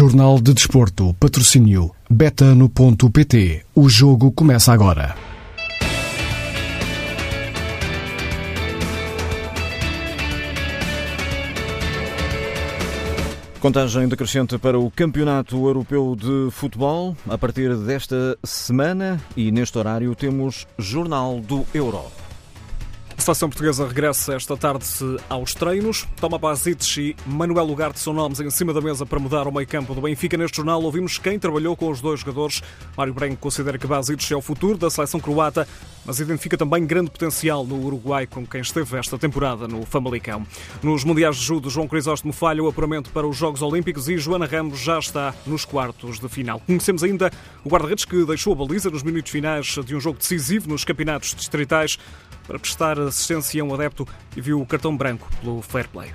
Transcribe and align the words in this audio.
Jornal 0.00 0.40
de 0.40 0.54
Desporto, 0.54 1.12
patrocínio 1.20 1.90
betano.pt. 2.08 3.66
O 3.74 3.86
jogo 3.86 4.32
começa 4.32 4.72
agora. 4.72 5.14
Contagem 13.60 14.08
decrescente 14.08 14.56
para 14.56 14.78
o 14.78 14.90
Campeonato 14.90 15.56
Europeu 15.66 16.16
de 16.16 16.50
Futebol. 16.50 17.14
A 17.28 17.36
partir 17.36 17.76
desta 17.76 18.38
semana 18.42 19.20
e 19.36 19.52
neste 19.52 19.76
horário 19.76 20.14
temos 20.14 20.66
Jornal 20.78 21.40
do 21.40 21.66
Euro. 21.74 22.19
A 23.20 23.22
seleção 23.22 23.50
portuguesa 23.50 23.86
regressa 23.86 24.32
esta 24.32 24.56
tarde 24.56 24.86
aos 25.28 25.52
treinos. 25.52 26.08
Toma 26.18 26.38
Basic 26.38 26.98
e 26.98 27.14
Manuel 27.26 27.68
Ugarte 27.68 28.00
são 28.00 28.14
nomes 28.14 28.40
em 28.40 28.48
cima 28.48 28.72
da 28.72 28.80
mesa 28.80 29.04
para 29.04 29.18
mudar 29.18 29.46
o 29.46 29.52
meio 29.52 29.66
campo 29.68 29.94
do 29.94 30.00
Benfica. 30.00 30.38
Neste 30.38 30.56
jornal 30.56 30.82
ouvimos 30.82 31.18
quem 31.18 31.38
trabalhou 31.38 31.76
com 31.76 31.90
os 31.90 32.00
dois 32.00 32.20
jogadores. 32.20 32.62
Mário 32.96 33.12
Branco 33.12 33.36
considera 33.36 33.76
que 33.76 33.86
Basic 33.86 34.32
é 34.32 34.34
o 34.34 34.40
futuro 34.40 34.78
da 34.78 34.88
seleção 34.88 35.20
croata, 35.20 35.68
mas 36.06 36.18
identifica 36.18 36.56
também 36.56 36.86
grande 36.86 37.10
potencial 37.10 37.62
no 37.62 37.84
Uruguai, 37.84 38.26
com 38.26 38.46
quem 38.46 38.62
esteve 38.62 38.96
esta 38.96 39.18
temporada 39.18 39.68
no 39.68 39.84
Famalicão. 39.84 40.46
Nos 40.82 41.04
Mundiais 41.04 41.36
de 41.36 41.44
Judo, 41.44 41.68
João 41.68 41.86
Crisóstomo 41.86 42.32
falha 42.32 42.62
o 42.62 42.68
apuramento 42.68 43.10
para 43.10 43.26
os 43.26 43.36
Jogos 43.36 43.60
Olímpicos 43.60 44.08
e 44.08 44.16
Joana 44.16 44.46
Ramos 44.46 44.80
já 44.80 44.98
está 44.98 45.34
nos 45.44 45.66
quartos 45.66 46.18
de 46.18 46.28
final. 46.30 46.58
Conhecemos 46.60 47.04
ainda 47.04 47.30
o 47.62 47.68
guarda-redes 47.68 48.06
que 48.06 48.24
deixou 48.24 48.54
a 48.54 48.56
baliza 48.56 48.88
nos 48.88 49.02
minutos 49.02 49.30
finais 49.30 49.76
de 49.84 49.94
um 49.94 50.00
jogo 50.00 50.18
decisivo 50.18 50.70
nos 50.70 50.86
campeonatos 50.86 51.34
distritais 51.34 51.98
para 52.46 52.58
prestar 52.58 52.98
assistência 52.98 53.62
a 53.62 53.64
um 53.64 53.74
adepto 53.74 54.06
e 54.36 54.40
viu 54.40 54.60
o 54.60 54.66
cartão 54.66 54.96
branco 54.96 55.28
pelo 55.40 55.62
fair 55.62 55.88
play. 55.88 56.12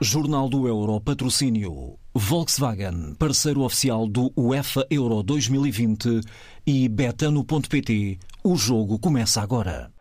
Jornal 0.00 0.50
do 0.50 0.68
Euro 0.68 1.00
Patrocínio 1.00 1.98
Volkswagen, 2.12 3.14
parceiro 3.18 3.62
oficial 3.62 4.06
do 4.06 4.32
UEFA 4.36 4.86
Euro 4.90 5.22
2020 5.22 6.20
e 6.66 6.88
Betano.pt. 6.88 8.18
O 8.42 8.54
jogo 8.54 8.98
começa 8.98 9.40
agora. 9.40 9.93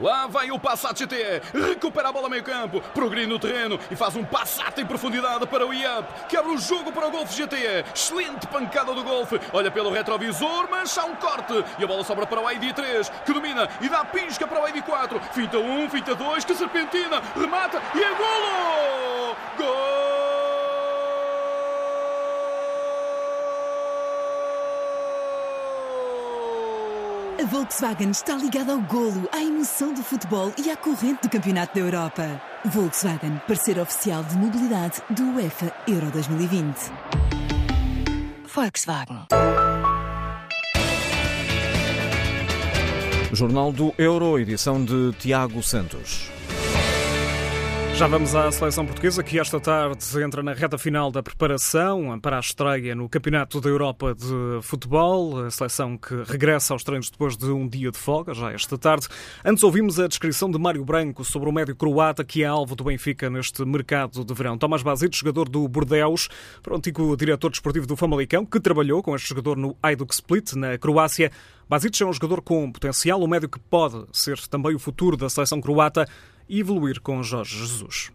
Lá 0.00 0.26
vai 0.26 0.50
o 0.50 0.58
Passat 0.58 0.98
GT, 0.98 1.42
recupera 1.54 2.10
a 2.10 2.12
bola 2.12 2.28
meio 2.28 2.42
campo, 2.42 2.82
progride 2.94 3.26
no 3.26 3.38
terreno 3.38 3.80
e 3.90 3.96
faz 3.96 4.14
um 4.14 4.24
Passat 4.24 4.78
em 4.78 4.86
profundidade 4.86 5.46
para 5.46 5.66
o 5.66 5.72
IAP, 5.72 6.28
que 6.28 6.36
abre 6.36 6.52
o 6.52 6.58
jogo 6.58 6.92
para 6.92 7.06
o 7.06 7.10
Golf 7.10 7.32
GT. 7.32 7.84
Excelente 7.94 8.46
pancada 8.46 8.92
do 8.92 9.02
Golf, 9.02 9.32
olha 9.52 9.70
pelo 9.70 9.90
retrovisor, 9.90 10.68
mas 10.70 10.96
há 10.98 11.04
um 11.04 11.16
corte 11.16 11.64
e 11.78 11.84
a 11.84 11.86
bola 11.86 12.04
sobra 12.04 12.26
para 12.26 12.40
o 12.40 12.44
ID3, 12.44 13.10
que 13.24 13.32
domina 13.32 13.68
e 13.80 13.88
dá 13.88 14.04
pisca 14.04 14.46
para 14.46 14.62
o 14.62 14.66
ID4. 14.66 15.20
Finta 15.32 15.58
1, 15.58 15.84
um, 15.84 15.88
finta 15.88 16.14
2, 16.14 16.44
que 16.44 16.54
serpentina, 16.54 17.22
remata 17.34 17.82
e 17.94 18.02
é 18.02 18.14
golo! 18.14 19.36
Gol! 19.56 20.05
A 27.38 27.44
Volkswagen 27.44 28.10
está 28.12 28.34
ligada 28.34 28.72
ao 28.72 28.80
golo, 28.80 29.28
à 29.30 29.42
emoção 29.42 29.92
do 29.92 30.02
futebol 30.02 30.50
e 30.56 30.70
à 30.70 30.76
corrente 30.76 31.20
do 31.22 31.28
Campeonato 31.28 31.74
da 31.74 31.80
Europa. 31.80 32.40
Volkswagen, 32.64 33.38
parceiro 33.46 33.82
oficial 33.82 34.24
de 34.24 34.38
mobilidade 34.38 35.02
do 35.10 35.22
UEFA 35.34 35.70
Euro 35.86 36.10
2020. 36.12 36.90
Volkswagen. 38.46 39.26
Jornal 43.34 43.70
do 43.70 43.92
Euro, 43.98 44.38
edição 44.38 44.82
de 44.82 45.12
Tiago 45.18 45.62
Santos. 45.62 46.30
Já 47.96 48.06
vamos 48.06 48.34
à 48.34 48.52
seleção 48.52 48.84
portuguesa 48.84 49.22
que 49.22 49.38
esta 49.38 49.58
tarde 49.58 50.22
entra 50.22 50.42
na 50.42 50.52
reta 50.52 50.76
final 50.76 51.10
da 51.10 51.22
preparação 51.22 52.20
para 52.20 52.36
a 52.36 52.40
estreia 52.40 52.94
no 52.94 53.08
Campeonato 53.08 53.58
da 53.58 53.70
Europa 53.70 54.14
de 54.14 54.60
Futebol. 54.60 55.46
A 55.46 55.50
seleção 55.50 55.96
que 55.96 56.14
regressa 56.26 56.74
aos 56.74 56.84
treinos 56.84 57.08
depois 57.08 57.38
de 57.38 57.46
um 57.46 57.66
dia 57.66 57.90
de 57.90 57.96
folga, 57.96 58.34
já 58.34 58.52
esta 58.52 58.76
tarde. 58.76 59.08
Antes 59.42 59.64
ouvimos 59.64 59.98
a 59.98 60.06
descrição 60.06 60.50
de 60.50 60.58
Mário 60.58 60.84
Branco 60.84 61.24
sobre 61.24 61.48
o 61.48 61.52
médio 61.52 61.74
croata 61.74 62.22
que 62.22 62.42
é 62.42 62.46
alvo 62.46 62.76
do 62.76 62.84
Benfica 62.84 63.30
neste 63.30 63.64
mercado 63.64 64.22
de 64.26 64.34
verão. 64.34 64.58
Tomás 64.58 64.82
Basito, 64.82 65.16
jogador 65.16 65.48
do 65.48 65.66
Bordeus, 65.66 66.28
para 66.62 66.74
o 66.74 66.76
antigo 66.76 67.16
diretor 67.16 67.50
desportivo 67.50 67.86
do 67.86 67.96
Famalicão, 67.96 68.44
que 68.44 68.60
trabalhou 68.60 69.02
com 69.02 69.16
este 69.16 69.30
jogador 69.30 69.56
no 69.56 69.74
Hajduk 69.82 70.12
Split, 70.12 70.52
na 70.52 70.76
Croácia. 70.76 71.32
Basic 71.66 72.02
é 72.02 72.06
um 72.06 72.12
jogador 72.12 72.42
com 72.42 72.70
potencial, 72.70 73.22
um 73.22 73.26
médio 73.26 73.48
que 73.48 73.58
pode 73.58 74.04
ser 74.12 74.38
também 74.48 74.74
o 74.74 74.78
futuro 74.78 75.16
da 75.16 75.30
seleção 75.30 75.62
croata 75.62 76.06
evoluir 76.48 77.00
com 77.00 77.22
Jorge 77.22 77.58
Jesus. 77.58 78.12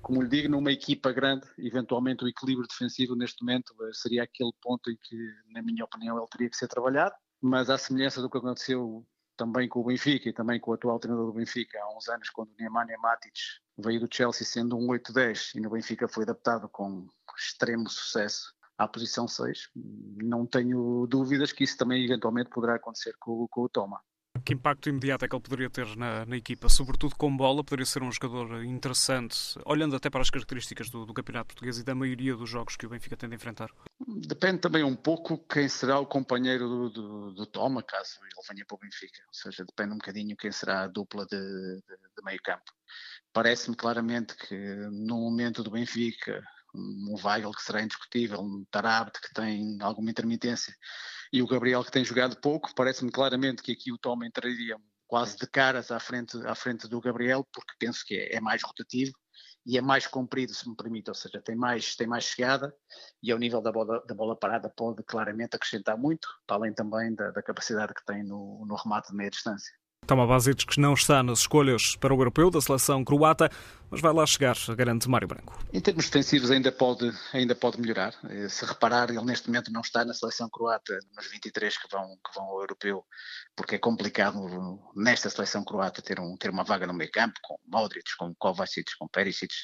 Como 0.00 0.20
lhe 0.20 0.28
digo, 0.28 0.48
numa 0.48 0.72
equipa 0.72 1.12
grande, 1.12 1.46
eventualmente 1.58 2.24
o 2.24 2.28
equilíbrio 2.28 2.66
defensivo 2.66 3.14
neste 3.14 3.44
momento 3.44 3.72
eh, 3.82 3.90
seria 3.92 4.24
aquele 4.24 4.52
ponto 4.60 4.90
em 4.90 4.96
que, 5.00 5.16
na 5.52 5.62
minha 5.62 5.84
opinião, 5.84 6.16
ele 6.18 6.26
teria 6.26 6.50
que 6.50 6.56
ser 6.56 6.66
trabalhado, 6.66 7.14
mas 7.40 7.70
à 7.70 7.78
semelhança 7.78 8.20
do 8.20 8.28
que 8.28 8.38
aconteceu 8.38 9.06
também 9.36 9.68
com 9.68 9.80
o 9.80 9.84
Benfica 9.84 10.28
e 10.28 10.32
também 10.32 10.58
com 10.58 10.70
o 10.70 10.74
atual 10.74 10.98
treinador 10.98 11.26
do 11.26 11.32
Benfica 11.32 11.78
há 11.80 11.96
uns 11.96 12.08
anos, 12.08 12.30
quando 12.30 12.48
o 12.50 12.54
Nemanja 12.58 12.96
Matic 12.98 13.34
veio 13.78 14.00
do 14.00 14.08
Chelsea 14.12 14.46
sendo 14.46 14.76
um 14.76 14.88
8-10 14.88 15.54
e 15.54 15.60
no 15.60 15.70
Benfica 15.70 16.08
foi 16.08 16.24
adaptado 16.24 16.68
com 16.68 17.06
extremo 17.36 17.88
sucesso 17.88 18.52
à 18.76 18.88
posição 18.88 19.28
6, 19.28 19.70
não 20.16 20.46
tenho 20.46 21.06
dúvidas 21.06 21.52
que 21.52 21.64
isso 21.64 21.76
também 21.76 22.04
eventualmente 22.04 22.50
poderá 22.50 22.74
acontecer 22.74 23.14
com, 23.18 23.46
com 23.48 23.62
o 23.62 23.68
Toma. 23.68 24.00
Que 24.44 24.54
impacto 24.54 24.88
imediato 24.88 25.24
é 25.24 25.28
que 25.28 25.34
ele 25.34 25.42
poderia 25.42 25.70
ter 25.70 25.96
na, 25.96 26.26
na, 26.26 26.36
equipa? 26.36 26.68
Sobretudo 26.68 27.14
com 27.16 27.36
bola, 27.36 27.62
poderia 27.62 27.86
ser 27.86 28.02
um 28.02 28.10
jogador 28.10 28.64
interessante, 28.64 29.36
olhando 29.64 29.94
até 29.94 30.10
para 30.10 30.20
as 30.20 30.30
características 30.30 30.90
do, 30.90 31.06
do, 31.06 31.14
campeonato 31.14 31.48
português 31.48 31.78
e 31.78 31.84
da 31.84 31.94
maioria 31.94 32.34
dos 32.34 32.48
jogos 32.48 32.76
que 32.76 32.86
o 32.86 32.88
Benfica 32.88 33.16
tem 33.16 33.28
de 33.28 33.36
enfrentar. 33.36 33.70
Depende 34.26 34.58
também 34.58 34.82
um 34.82 34.96
pouco 34.96 35.38
quem 35.38 35.68
será 35.68 35.98
o 35.98 36.06
companheiro 36.06 36.68
do, 36.68 36.90
do, 36.90 37.32
do 37.34 37.46
Toma, 37.46 37.82
caso 37.82 38.18
ele 38.22 38.46
venha 38.48 38.64
para 38.66 38.74
o 38.74 38.78
Benfica. 38.78 39.18
Ou 39.28 39.34
seja, 39.34 39.64
depende 39.64 39.92
um 39.92 39.98
bocadinho 39.98 40.36
quem 40.36 40.50
será 40.50 40.82
a 40.82 40.88
dupla 40.88 41.24
de, 41.26 41.36
de, 41.36 41.96
de 42.16 42.24
meio 42.24 42.40
campo. 42.42 42.72
Parece-me 43.32 43.76
claramente 43.76 44.34
que 44.36 44.56
no 44.90 45.18
momento 45.18 45.62
do 45.62 45.70
Benfica, 45.70 46.42
um 46.74 47.16
Weigl 47.22 47.52
que 47.52 47.62
será 47.62 47.82
indiscutível, 47.82 48.40
um 48.40 48.64
Tarabt 48.70 49.20
que 49.20 49.32
tem 49.32 49.78
alguma 49.80 50.10
intermitência 50.10 50.74
e 51.32 51.42
o 51.42 51.46
Gabriel 51.46 51.82
que 51.82 51.90
tem 51.90 52.04
jogado 52.04 52.36
pouco, 52.36 52.74
parece-me 52.74 53.10
claramente 53.10 53.62
que 53.62 53.72
aqui 53.72 53.90
o 53.90 53.98
Tom 53.98 54.22
entraria 54.22 54.76
quase 55.06 55.36
de 55.36 55.46
caras 55.46 55.90
à 55.90 55.98
frente, 55.98 56.36
à 56.46 56.54
frente 56.54 56.88
do 56.88 57.00
Gabriel, 57.00 57.46
porque 57.52 57.74
penso 57.78 58.04
que 58.04 58.14
é, 58.14 58.36
é 58.36 58.40
mais 58.40 58.62
rotativo 58.62 59.12
e 59.64 59.78
é 59.78 59.80
mais 59.80 60.06
comprido, 60.06 60.52
se 60.52 60.68
me 60.68 60.76
permite, 60.76 61.08
ou 61.08 61.14
seja, 61.14 61.40
tem 61.40 61.54
mais, 61.54 61.94
tem 61.96 62.06
mais 62.06 62.24
chegada 62.24 62.74
e 63.22 63.30
ao 63.30 63.38
nível 63.38 63.62
da 63.62 63.70
bola, 63.70 64.04
da 64.06 64.14
bola 64.14 64.36
parada 64.36 64.68
pode 64.68 65.02
claramente 65.04 65.54
acrescentar 65.54 65.96
muito, 65.96 66.28
para 66.46 66.56
além 66.56 66.74
também 66.74 67.14
da, 67.14 67.30
da 67.30 67.42
capacidade 67.42 67.94
que 67.94 68.04
tem 68.04 68.22
no, 68.24 68.64
no 68.66 68.74
remate 68.74 69.08
de 69.10 69.16
meia 69.16 69.30
distância. 69.30 69.72
Toma 70.04 70.26
Basic 70.26 70.66
que 70.66 70.80
não 70.80 70.94
está 70.94 71.22
nas 71.22 71.40
escolhas 71.40 71.94
para 71.94 72.12
o 72.12 72.18
europeu 72.18 72.50
da 72.50 72.60
seleção 72.60 73.04
croata, 73.04 73.48
mas 73.88 74.00
vai 74.00 74.12
lá 74.12 74.26
chegar, 74.26 74.56
garante 74.76 75.08
Mário 75.08 75.28
Branco. 75.28 75.56
Em 75.72 75.80
termos 75.80 76.06
defensivos 76.06 76.50
ainda 76.50 76.72
pode, 76.72 77.12
ainda 77.32 77.54
pode 77.54 77.80
melhorar. 77.80 78.12
Eh, 78.28 78.48
se 78.48 78.64
reparar, 78.64 79.10
ele 79.10 79.24
neste 79.24 79.46
momento 79.46 79.70
não 79.70 79.80
está 79.80 80.04
na 80.04 80.12
seleção 80.12 80.50
croata, 80.50 80.98
nos 81.14 81.30
23 81.30 81.78
que 81.78 81.88
vão, 81.88 82.16
que 82.16 82.34
vão 82.34 82.44
ao 82.46 82.60
europeu, 82.62 83.04
porque 83.54 83.76
é 83.76 83.78
complicado 83.78 84.40
nesta 84.96 85.30
seleção 85.30 85.64
croata 85.64 86.02
ter, 86.02 86.18
um, 86.18 86.36
ter 86.36 86.50
uma 86.50 86.64
vaga 86.64 86.84
no 86.84 86.94
meio 86.94 87.10
campo, 87.12 87.38
com 87.40 87.56
Modric, 87.64 88.16
com 88.18 88.34
Kovacic, 88.34 88.90
com 88.98 89.06
Perisic, 89.06 89.54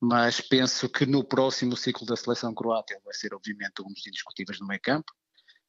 mas 0.00 0.40
penso 0.40 0.88
que 0.88 1.04
no 1.04 1.24
próximo 1.24 1.76
ciclo 1.76 2.06
da 2.06 2.16
seleção 2.16 2.54
croata 2.54 2.94
ele 2.94 3.02
vai 3.04 3.14
ser 3.14 3.34
obviamente 3.34 3.82
um 3.82 3.92
dos 3.92 4.06
indiscutíveis 4.06 4.60
no 4.60 4.68
meio 4.68 4.80
campo 4.80 5.12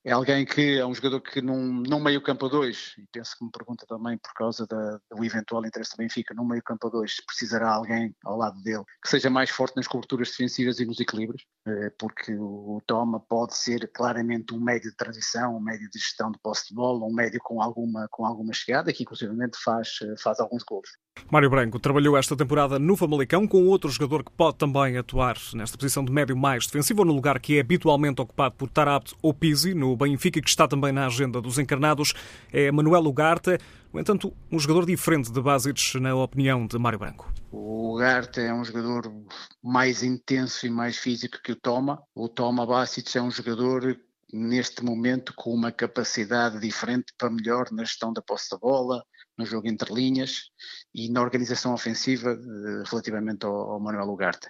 é 0.04 0.12
alguém 0.12 0.46
que 0.46 0.78
é 0.78 0.86
um 0.86 0.94
jogador 0.94 1.22
que 1.22 1.42
num, 1.42 1.84
num 1.88 2.00
meio 2.00 2.22
campo 2.22 2.46
a 2.46 2.50
dois, 2.50 2.94
e 2.98 3.06
penso 3.12 3.36
que 3.38 3.44
me 3.44 3.52
pergunta 3.52 3.86
também 3.88 4.18
por 4.18 4.34
causa 4.34 4.66
da, 4.66 5.00
do 5.12 5.24
eventual 5.24 5.66
interesse 5.66 5.92
do 5.92 5.98
Benfica, 5.98 6.34
num 6.34 6.46
meio 6.46 6.64
campo 6.64 6.88
a 6.88 6.90
dois 6.90 7.18
precisará 7.26 7.72
alguém 7.72 8.16
ao 8.24 8.38
lado 8.38 8.62
dele 8.62 8.84
que 9.02 9.10
seja 9.10 9.30
mais 9.30 9.50
forte 9.50 9.76
nas 9.76 9.88
coberturas 9.88 10.30
defensivas 10.30 10.80
e 10.80 10.86
nos 10.86 11.00
equilíbrios, 11.00 11.46
eh, 11.68 11.92
porque 12.00 12.34
o 12.34 12.82
Toma 12.88 13.20
pode 13.20 13.58
ser 13.58 13.92
claramente 13.94 14.54
um 14.54 14.60
médio 14.60 14.90
de 14.90 14.96
transição, 14.96 15.58
um 15.58 15.60
médio 15.60 15.90
de 15.90 16.00
gestão 16.00 16.32
de 16.32 16.40
posse 16.40 16.70
de 16.70 16.76
bola, 16.76 17.06
um 17.06 17.14
médio 17.14 17.40
com 17.44 17.62
alguma, 17.62 18.08
com 18.10 18.26
alguma 18.26 18.54
chegada, 18.54 18.94
que 18.94 19.04
inclusivamente 19.04 19.58
faz, 19.62 20.00
faz 20.22 20.40
alguns 20.40 20.64
gols. 20.64 20.90
Mário 21.30 21.50
Branco 21.50 21.80
trabalhou 21.80 22.18
esta 22.18 22.36
temporada 22.36 22.80
no 22.80 22.96
Famalicão 22.96 23.48
com 23.48 23.68
outro 23.68 23.90
jogador 23.90 24.24
que 24.24 24.32
pode 24.32 24.58
também 24.58 24.98
atuar 24.98 25.38
nesta 25.54 25.78
posição 25.78 26.04
de 26.04 26.12
médio 26.12 26.36
mais 26.36 26.66
defensivo, 26.66 27.02
ou 27.02 27.06
no 27.06 27.14
lugar 27.14 27.40
que 27.40 27.58
é 27.58 27.62
habitualmente 27.62 28.22
ocupado 28.22 28.56
por 28.56 28.70
Tarabt 28.70 29.14
ou 29.22 29.34
Pizzi, 29.34 29.74
no 29.74 29.89
Benfica, 29.96 30.42
que 30.42 30.50
está 30.50 30.68
também 30.68 30.92
na 30.92 31.06
agenda 31.06 31.42
dos 31.42 31.58
encarnados, 31.60 32.14
é 32.52 32.72
Manuel 32.72 33.06
Ugarte. 33.06 33.58
No 33.92 34.00
entanto, 34.00 34.34
um 34.52 34.60
jogador 34.60 34.86
diferente 34.86 35.32
de 35.32 35.42
Basic, 35.42 36.00
na 36.00 36.16
opinião 36.16 36.68
de 36.68 36.78
Mário 36.78 37.00
Branco. 37.00 37.32
O 37.52 37.96
Ugarte 37.96 38.40
é 38.40 38.54
um 38.54 38.64
jogador 38.64 39.12
mais 39.64 40.04
intenso 40.04 40.68
e 40.68 40.70
mais 40.70 40.98
físico 40.98 41.40
que 41.44 41.52
o 41.52 41.56
Toma. 41.56 42.02
O 42.14 42.30
Toma 42.30 42.66
Basic 42.66 43.18
é 43.18 43.22
um 43.22 43.32
jogador 43.32 43.98
neste 44.32 44.84
momento 44.84 45.34
com 45.36 45.54
uma 45.54 45.72
capacidade 45.72 46.60
diferente 46.60 47.14
para 47.18 47.30
melhor 47.30 47.72
na 47.72 47.84
gestão 47.84 48.14
da 48.14 48.22
posse 48.22 48.50
da 48.52 48.58
bola, 48.58 49.04
no 49.38 49.46
jogo 49.46 49.68
entre 49.68 49.94
linhas 49.94 50.52
e 50.94 51.10
na 51.10 51.22
organização 51.22 51.74
ofensiva 51.74 52.34
uh, 52.34 52.84
relativamente 52.90 53.46
ao 53.46 53.80
Manuel 53.80 54.10
Ugarte. 54.10 54.50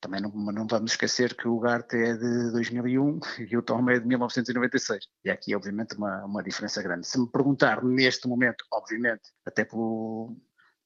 Também 0.00 0.20
não, 0.20 0.30
não, 0.30 0.66
vamos 0.66 0.92
esquecer 0.92 1.34
que 1.34 1.48
o 1.48 1.56
Ugarte 1.56 1.96
é 1.96 2.14
de 2.14 2.52
2001 2.52 3.20
e 3.50 3.56
o 3.56 3.62
Tom 3.62 3.88
é 3.90 3.98
de 3.98 4.06
1996. 4.06 5.06
E 5.24 5.30
aqui, 5.30 5.54
obviamente, 5.54 5.96
uma, 5.96 6.24
uma 6.24 6.42
diferença 6.42 6.82
grande. 6.82 7.06
Se 7.06 7.18
me 7.18 7.30
perguntar 7.30 7.82
neste 7.82 8.28
momento, 8.28 8.64
obviamente, 8.72 9.32
até 9.44 9.64
pelo, 9.64 10.36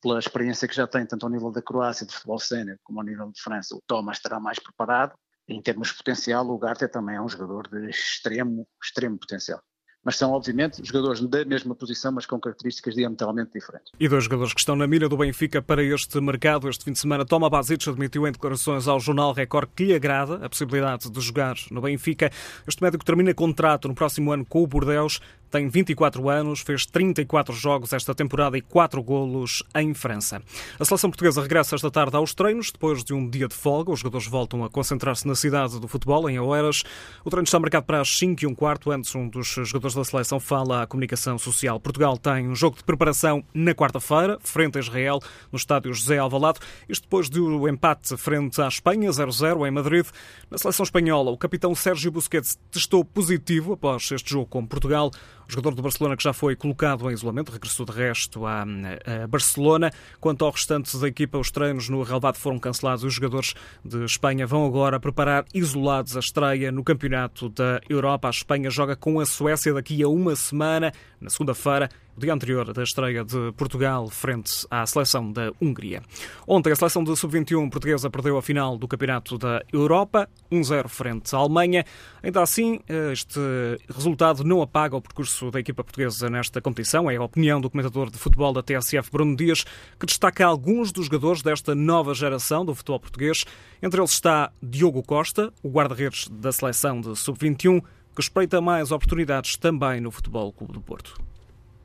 pela 0.01 0.19
experiência 0.19 0.69
que 0.69 0.75
já 0.75 0.87
tem, 0.87 1.05
tanto 1.07 1.27
ao 1.27 1.33
nível 1.33 1.51
da 1.51 1.63
Croácia, 1.63 2.07
de 2.07 2.15
futebol 2.15 2.39
sénior, 2.39 2.79
como 2.83 3.01
ao 3.01 3.07
nível 3.07 3.31
de 3.31 3.43
França, 3.43 3.75
o 3.75 3.83
Thomas 3.87 4.19
estará 4.19 4.39
mais 4.39 4.59
preparado. 4.59 5.15
Em 5.49 5.61
termos 5.61 5.89
de 5.89 5.97
potencial, 5.97 6.47
o 6.47 6.55
Ugarte 6.55 6.87
também 6.89 7.17
é 7.17 7.21
um 7.21 7.29
jogador 7.29 7.69
de 7.69 7.91
extremo, 7.91 8.67
extremo 8.81 9.19
potencial 9.19 9.61
mas 10.05 10.17
são 10.17 10.33
obviamente 10.33 10.85
jogadores 10.85 11.21
da 11.21 11.45
mesma 11.45 11.75
posição, 11.75 12.13
mas 12.13 12.27
com 12.27 12.39
características 12.39 12.95
diametralmente 12.95 13.53
diferentes. 13.53 13.93
E 13.99 14.09
dois 14.09 14.25
jogadores 14.25 14.55
que 14.55 14.61
estão 14.61 14.75
na 14.75 14.87
mira 14.87 15.09
do 15.09 15.17
Benfica 15.17 15.61
para 15.61 15.83
este 15.83 16.21
mercado 16.21 16.69
este 16.69 16.85
fim 16.85 16.93
de 16.93 16.99
semana. 16.99 17.25
Toma 17.25 17.51
Basic 17.51 17.89
admitiu 17.89 18.27
em 18.27 18.33
declarações 18.33 18.89
ao 18.89 18.99
jornal 18.99 19.33
Record 19.33 19.71
que 19.75 19.85
lhe 19.85 19.95
agrada 19.95 20.45
a 20.45 20.49
possibilidade 20.49 21.11
de 21.11 21.21
jogar 21.21 21.57
no 21.71 21.81
Benfica. 21.81 22.31
Este 22.67 22.83
médico 22.83 23.05
termina 23.05 23.35
contrato 23.35 23.89
no 23.89 23.95
próximo 23.95 24.33
ano 24.33 24.45
com 24.45 24.63
o 24.63 24.67
Bordeaux 24.67 25.21
tem 25.51 25.69
24 25.69 26.29
anos, 26.29 26.61
fez 26.61 26.87
34 26.87 27.55
jogos 27.55 27.93
esta 27.93 28.15
temporada 28.15 28.57
e 28.57 28.61
4 28.61 29.03
golos 29.03 29.63
em 29.75 29.93
França. 29.93 30.41
A 30.79 30.85
seleção 30.85 31.11
portuguesa 31.11 31.43
regressa 31.43 31.75
esta 31.75 31.91
tarde 31.91 32.17
aos 32.17 32.33
treinos, 32.35 32.71
depois 32.71 33.03
de 33.03 33.13
um 33.13 33.29
dia 33.29 33.49
de 33.49 33.55
folga. 33.55 33.91
Os 33.91 34.01
jogadores 34.01 34.27
voltam 34.27 34.65
a 34.65 34.71
concentrar-se 34.71 35.27
na 35.27 35.35
cidade 35.35 35.81
do 35.81 35.89
futebol, 35.89 36.31
em 36.31 36.39
Oeiras. 36.39 36.83
O 37.25 37.31
treino 37.31 37.45
está 37.45 37.59
marcado 37.59 37.87
para 37.87 38.01
as 38.01 38.17
5 38.17 38.45
e 38.45 38.47
um 38.47 38.55
quarto. 38.55 38.91
Antes, 38.91 39.15
um 39.15 39.29
dos 39.29 39.49
jogadores 39.49 39.95
da 39.95 40.05
seleção 40.05 40.39
fala 40.39 40.83
à 40.83 40.87
comunicação 40.87 41.37
social. 41.39 41.81
Portugal 41.81 42.17
tem 42.17 42.49
um 42.49 42.55
jogo 42.55 42.77
de 42.77 42.85
preparação 42.85 43.45
na 43.53 43.75
quarta-feira, 43.75 44.39
frente 44.41 44.79
a 44.79 44.81
Israel, 44.81 45.21
no 45.51 45.57
estádio 45.57 45.93
José 45.93 46.19
Alvalade. 46.19 46.61
Isto 46.89 47.03
depois 47.03 47.29
do 47.29 47.69
empate 47.69 48.17
frente 48.17 48.61
à 48.63 48.69
Espanha, 48.69 49.11
0-0, 49.11 49.67
em 49.67 49.71
Madrid. 49.71 50.07
Na 50.51 50.59
seleção 50.59 50.85
espanhola, 50.85 51.31
o 51.31 51.39
capitão 51.39 51.75
Sérgio 51.75 52.11
Busquets 52.13 52.59
testou 52.71 53.05
positivo 53.05 53.73
após 53.73 54.11
este 54.13 54.31
jogo 54.31 54.47
com 54.47 54.65
Portugal. 54.65 55.11
Jogador 55.51 55.75
do 55.75 55.83
Barcelona 55.83 56.17
que 56.17 56.23
já 56.23 56.33
foi 56.33 56.55
colocado 56.55 57.11
em 57.11 57.13
isolamento 57.13 57.51
regressou 57.51 57.85
de 57.85 57.91
resto 57.91 58.47
a, 58.47 58.63
a 58.63 59.27
Barcelona. 59.27 59.91
Quanto 60.21 60.45
ao 60.45 60.53
restante 60.53 60.97
da 60.97 61.09
equipa, 61.09 61.39
os 61.39 61.51
treinos 61.51 61.89
no 61.89 62.05
relevado 62.05 62.37
foram 62.37 62.57
cancelados. 62.57 63.03
Os 63.03 63.15
jogadores 63.15 63.55
de 63.85 64.05
Espanha 64.05 64.47
vão 64.47 64.65
agora 64.65 65.01
preparar 65.01 65.45
isolados 65.53 66.17
a 66.17 66.21
estreia 66.21 66.71
no 66.71 66.85
Campeonato 66.85 67.49
da 67.49 67.81
Europa. 67.89 68.29
A 68.29 68.31
Espanha 68.31 68.71
joga 68.71 68.95
com 68.95 69.19
a 69.19 69.27
Suécia 69.27 69.75
daqui 69.75 70.01
a 70.05 70.09
uma 70.09 70.37
semana, 70.37 70.93
na 71.21 71.29
segunda-feira 71.29 71.89
dia 72.17 72.33
anterior 72.35 72.73
da 72.73 72.83
estreia 72.83 73.25
de 73.25 73.53
Portugal 73.57 74.09
frente 74.09 74.67
à 74.71 74.85
seleção 74.87 75.33
da 75.33 75.53
Hungria. 75.61 76.03
Ontem, 76.47 76.73
a 76.73 76.77
seleção 76.77 77.03
de 77.03 77.17
sub-21 77.17 77.71
portuguesa 77.71 78.11
perdeu 78.11 78.37
a 78.37 78.43
final 78.43 78.77
do 78.77 78.87
Campeonato 78.87 79.39
da 79.39 79.63
Europa, 79.73 80.29
1-0 80.51 80.89
frente 80.89 81.35
à 81.35 81.39
Alemanha. 81.39 81.85
Ainda 82.23 82.43
assim, 82.43 82.81
este 83.13 83.41
resultado 83.89 84.45
não 84.45 84.61
apaga 84.63 84.97
o 84.97 85.01
percurso 85.01 85.51
da 85.51 85.61
equipa 85.61 85.83
portuguesa 85.83 86.29
nesta 86.29 86.61
competição. 86.61 87.11
É 87.11 87.17
a 87.17 87.23
opinião 87.23 87.61
do 87.61 87.71
comentador 87.71 88.11
de 88.11 88.19
futebol 88.19 88.53
da 88.53 88.63
TSF, 88.63 89.11
Bruno 89.11 89.35
Dias, 89.37 89.65
que 89.99 90.07
destaca 90.07 90.45
alguns 90.45 90.93
dos 90.93 91.07
jogadores 91.07 91.43
desta 91.43 91.75
nova 91.75 92.15
geração 92.15 92.65
do 92.65 92.75
futebol 92.75 93.01
português. 93.01 93.45
Entre 93.83 94.01
eles 94.01 94.11
está 94.11 94.53
Diogo 94.63 95.03
Costa, 95.03 95.53
o 95.63 95.71
guarda-redes 95.71 96.29
da 96.29 96.53
seleção 96.53 97.01
de 97.01 97.17
sub-21, 97.17 97.83
que 98.15 98.21
espreita 98.21 98.61
mais 98.61 98.93
oportunidades 98.93 99.57
também 99.57 100.01
no 100.01 100.11
Futebol 100.11 100.53
Clube 100.53 100.75
do 100.75 100.81
Porto 100.81 101.30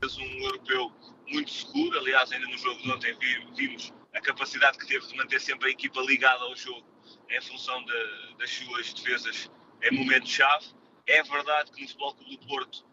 um 0.02 0.44
europeu 0.44 0.92
muito 1.28 1.50
seguro. 1.50 1.98
Aliás, 1.98 2.30
ainda 2.32 2.46
no 2.46 2.58
jogo 2.58 2.82
de 2.82 2.90
ontem 2.90 3.16
vimos 3.54 3.92
a 4.14 4.20
capacidade 4.20 4.78
que 4.78 4.86
teve 4.86 5.06
de 5.06 5.16
manter 5.16 5.40
sempre 5.40 5.68
a 5.68 5.70
equipa 5.70 6.00
ligada 6.00 6.44
ao 6.44 6.54
jogo 6.56 6.86
em 7.28 7.40
função 7.42 7.84
de, 7.84 8.36
das 8.38 8.50
suas 8.50 8.92
defesas 8.92 9.50
em 9.82 9.90
momentos-chave. 9.92 10.66
É 11.06 11.22
verdade 11.22 11.70
que 11.72 11.82
no 11.82 11.88
Futebol 11.88 12.14
Clube 12.14 12.36
do 12.36 12.46
Porto 12.46 12.86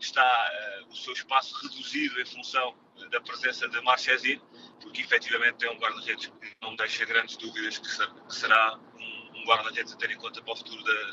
está 0.00 0.50
uh, 0.82 0.90
o 0.90 0.96
seu 0.96 1.12
espaço 1.12 1.54
reduzido 1.62 2.20
em 2.20 2.26
função 2.26 2.74
da 3.10 3.20
presença 3.20 3.68
de 3.68 3.80
Marchesino, 3.82 4.42
porque 4.80 5.02
efetivamente 5.02 5.58
tem 5.58 5.70
um 5.70 5.78
guarda-redes 5.78 6.26
que 6.26 6.52
não 6.62 6.74
deixa 6.76 7.04
grandes 7.04 7.36
dúvidas 7.36 7.78
que, 7.78 7.86
ser, 7.86 8.08
que 8.08 8.34
será 8.34 8.78
um, 8.78 9.38
um 9.38 9.44
guarda-redes 9.44 9.92
a 9.92 9.96
ter 9.96 10.10
em 10.10 10.18
conta 10.18 10.42
para 10.42 10.52
o 10.52 10.56
futuro 10.56 10.82
da, 10.82 11.12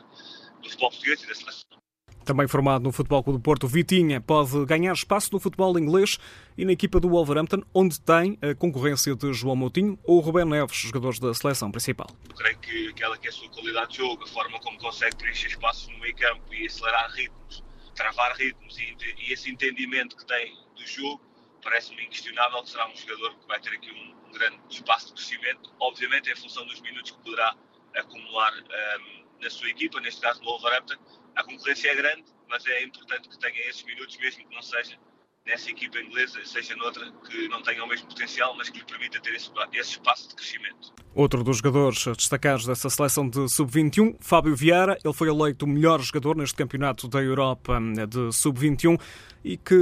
do 0.60 0.70
futebol 0.70 0.90
português 0.90 1.24
e 1.24 1.28
da 1.28 1.36
seleção. 1.36 1.87
Também 2.28 2.46
formado 2.46 2.84
no 2.84 2.92
Futebol 2.92 3.24
Clube 3.24 3.40
do 3.40 3.42
Porto, 3.42 3.70
Vitinha 3.70 4.20
pode 4.20 4.66
ganhar 4.66 4.92
espaço 4.92 5.30
no 5.32 5.40
futebol 5.40 5.80
inglês 5.80 6.18
e 6.58 6.66
na 6.66 6.74
equipa 6.74 7.00
do 7.00 7.08
Wolverhampton, 7.08 7.64
onde 7.74 8.02
tem 8.02 8.38
a 8.42 8.54
concorrência 8.54 9.16
de 9.16 9.32
João 9.32 9.56
Moutinho 9.56 9.98
ou 10.04 10.20
Rubén 10.20 10.44
Neves, 10.44 10.76
jogadores 10.76 11.20
da 11.20 11.34
seleção 11.34 11.72
principal. 11.72 12.08
Eu 12.28 12.36
creio 12.36 12.60
que 12.60 12.90
aquela 12.90 13.18
que 13.18 13.28
é 13.28 13.30
a 13.30 13.34
sua 13.34 13.48
qualidade 13.48 13.92
de 13.92 14.00
jogo, 14.00 14.26
a 14.26 14.28
forma 14.28 14.60
como 14.60 14.78
consegue 14.78 15.16
preencher 15.16 15.48
espaços 15.48 15.88
no 15.88 15.98
meio 16.00 16.14
campo 16.18 16.54
e 16.54 16.66
acelerar 16.66 17.10
ritmos, 17.14 17.64
travar 17.96 18.36
ritmos 18.36 18.78
e, 18.78 18.98
e 19.26 19.32
esse 19.32 19.50
entendimento 19.50 20.18
que 20.18 20.26
tem 20.26 20.54
do 20.76 20.86
jogo, 20.86 21.22
parece-me 21.64 22.04
inquestionável 22.04 22.62
que 22.62 22.72
será 22.72 22.90
um 22.90 22.96
jogador 22.98 23.36
que 23.36 23.48
vai 23.48 23.62
ter 23.62 23.70
aqui 23.70 23.90
um, 23.90 24.28
um 24.28 24.34
grande 24.34 24.60
espaço 24.70 25.08
de 25.08 25.14
crescimento, 25.14 25.72
obviamente 25.80 26.30
em 26.30 26.36
função 26.36 26.66
dos 26.66 26.82
minutos 26.82 27.12
que 27.12 27.20
poderá 27.20 27.56
acumular 27.96 28.52
um, 28.52 29.42
na 29.42 29.50
sua 29.50 29.70
equipa, 29.70 30.02
neste 30.02 30.20
caso 30.20 30.42
no 30.42 30.48
Wolverhampton, 30.48 30.98
a 31.38 31.44
concorrência 31.44 31.90
é 31.90 31.96
grande, 31.96 32.26
mas 32.50 32.66
é 32.66 32.84
importante 32.84 33.30
que 33.30 33.38
tenha 33.38 33.70
esses 33.70 33.84
minutos, 33.84 34.18
mesmo 34.18 34.48
que 34.48 34.56
não 34.56 34.62
seja 34.62 34.98
nessa 35.48 35.72
equipa 35.72 35.98
inglesa, 36.00 36.40
seja 36.44 36.76
noutra 36.76 37.10
que 37.26 37.48
não 37.48 37.64
tenha 37.64 37.84
o 37.84 37.88
mesmo 37.88 38.08
potencial, 38.08 38.56
mas 38.56 38.70
que 38.70 38.80
lhe 38.80 38.86
permita 38.86 39.20
ter 39.22 39.34
esse, 39.34 39.50
esse 39.74 39.92
espaço 39.92 40.28
de 40.30 40.36
crescimento. 40.36 40.94
Outro 41.16 41.44
dos 41.44 41.58
jogadores 41.58 42.06
destacados 42.16 42.68
dessa 42.68 42.90
seleção 42.90 43.28
de 43.28 43.50
sub-21, 43.50 44.18
Fábio 44.20 44.56
Vieira, 44.56 45.00
ele 45.04 45.14
foi 45.14 45.30
eleito 45.30 45.66
o 45.66 45.68
melhor 45.68 46.00
jogador 46.02 46.36
neste 46.36 46.56
campeonato 46.56 47.08
da 47.08 47.20
Europa 47.24 47.80
de 48.08 48.32
sub-21 48.32 49.00
e 49.44 49.58
que, 49.58 49.76